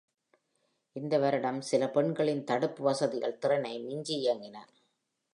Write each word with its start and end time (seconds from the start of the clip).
இந்த 0.95 1.19
வருடம், 1.19 1.61
சில 1.61 1.87
பெண்களின் 1.87 2.43
தடுப்பு 2.43 2.83
வசதிகள் 2.83 3.37
திறனை 3.37 3.79
மிஞ்சி 3.79 4.15
இயங்கின. 4.15 4.57